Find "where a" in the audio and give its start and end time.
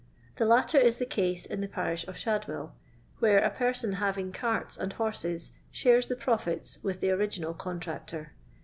3.19-3.51